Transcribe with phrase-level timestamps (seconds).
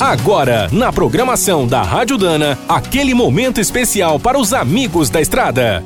[0.00, 5.84] Agora, na programação da Rádio Dana, aquele momento especial para os amigos da estrada.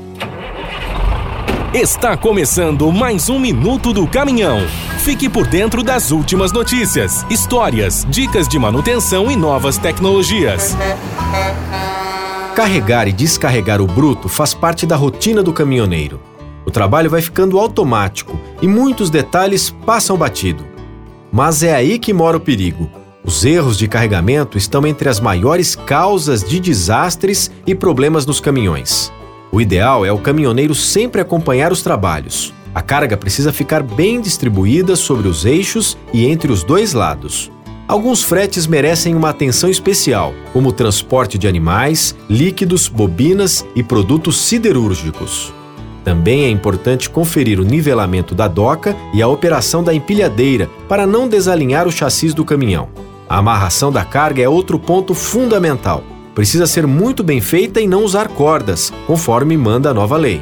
[1.74, 4.60] Está começando mais um Minuto do Caminhão.
[5.00, 10.74] Fique por dentro das últimas notícias, histórias, dicas de manutenção e novas tecnologias.
[12.56, 16.18] Carregar e descarregar o bruto faz parte da rotina do caminhoneiro.
[16.64, 20.66] O trabalho vai ficando automático e muitos detalhes passam batido.
[21.30, 22.90] Mas é aí que mora o perigo.
[23.28, 29.12] Os erros de carregamento estão entre as maiores causas de desastres e problemas nos caminhões.
[29.52, 32.54] O ideal é o caminhoneiro sempre acompanhar os trabalhos.
[32.74, 37.52] A carga precisa ficar bem distribuída sobre os eixos e entre os dois lados.
[37.86, 44.38] Alguns fretes merecem uma atenção especial, como o transporte de animais, líquidos, bobinas e produtos
[44.38, 45.52] siderúrgicos.
[46.02, 51.28] Também é importante conferir o nivelamento da doca e a operação da empilhadeira para não
[51.28, 52.88] desalinhar o chassis do caminhão.
[53.28, 56.02] A amarração da carga é outro ponto fundamental.
[56.34, 60.40] Precisa ser muito bem feita e não usar cordas, conforme manda a nova lei.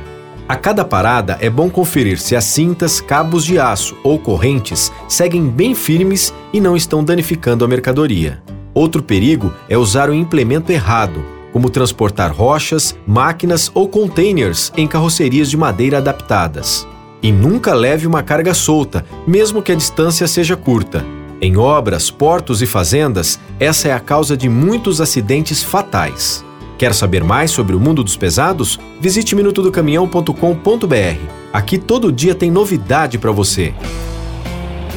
[0.49, 5.49] A cada parada é bom conferir se as cintas, cabos de aço ou correntes seguem
[5.49, 8.41] bem firmes e não estão danificando a mercadoria.
[8.73, 15.51] Outro perigo é usar o implemento errado, como transportar rochas, máquinas ou containers em carrocerias
[15.51, 16.87] de madeira adaptadas.
[17.21, 21.16] E nunca leve uma carga solta, mesmo que a distância seja curta.
[21.41, 26.45] Em obras, portos e fazendas, essa é a causa de muitos acidentes fatais.
[26.79, 28.79] Quer saber mais sobre o mundo dos pesados?
[29.01, 31.31] Visite minutodocaminhão.com.br.
[31.53, 33.75] Aqui todo dia tem novidade para você.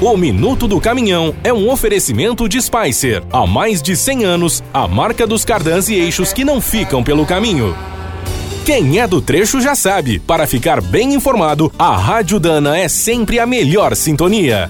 [0.02, 3.22] O Minuto do Caminhão é um oferecimento de Spicer.
[3.32, 7.26] Há mais de 100 anos, a marca dos cardãs e eixos que não ficam pelo
[7.26, 7.76] caminho.
[8.66, 13.40] Quem é do trecho já sabe, para ficar bem informado, a Rádio Dana é sempre
[13.40, 14.70] a melhor sintonia.